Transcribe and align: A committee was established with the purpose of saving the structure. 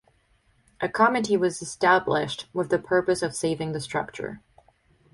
A 0.79 0.89
committee 0.89 1.37
was 1.37 1.61
established 1.61 2.47
with 2.53 2.69
the 2.71 2.79
purpose 2.79 3.21
of 3.21 3.35
saving 3.35 3.73
the 3.73 3.79
structure. 3.79 4.41